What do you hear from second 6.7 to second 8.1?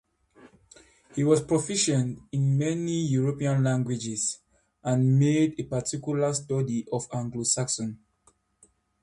of Anglo-Saxon.